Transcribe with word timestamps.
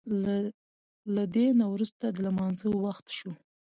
له 1.15 1.23
دې 1.33 1.47
نه 1.59 1.65
وروسته 1.73 2.05
د 2.09 2.17
لمانځه 2.25 2.67
وخت 2.85 3.05
شو. 3.17 3.31